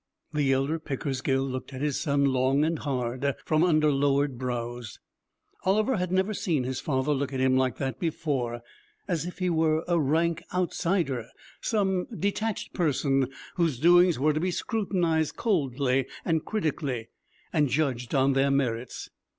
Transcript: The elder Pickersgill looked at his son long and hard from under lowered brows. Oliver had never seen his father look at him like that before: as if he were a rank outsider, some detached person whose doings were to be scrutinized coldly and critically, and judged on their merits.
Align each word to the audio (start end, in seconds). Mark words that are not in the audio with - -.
The 0.33 0.51
elder 0.51 0.79
Pickersgill 0.79 1.43
looked 1.47 1.73
at 1.75 1.81
his 1.81 1.99
son 1.99 2.25
long 2.25 2.65
and 2.65 2.79
hard 2.79 3.35
from 3.45 3.63
under 3.63 3.91
lowered 3.91 4.35
brows. 4.39 4.97
Oliver 5.63 5.97
had 5.97 6.11
never 6.11 6.33
seen 6.33 6.63
his 6.63 6.79
father 6.79 7.13
look 7.13 7.31
at 7.31 7.39
him 7.39 7.55
like 7.55 7.77
that 7.77 7.99
before: 7.99 8.61
as 9.07 9.27
if 9.27 9.37
he 9.37 9.51
were 9.51 9.85
a 9.87 9.99
rank 9.99 10.41
outsider, 10.55 11.27
some 11.61 12.05
detached 12.17 12.73
person 12.73 13.27
whose 13.57 13.77
doings 13.77 14.17
were 14.17 14.33
to 14.33 14.39
be 14.39 14.49
scrutinized 14.49 15.35
coldly 15.35 16.07
and 16.25 16.45
critically, 16.45 17.09
and 17.53 17.69
judged 17.69 18.15
on 18.15 18.33
their 18.33 18.49
merits. 18.49 19.11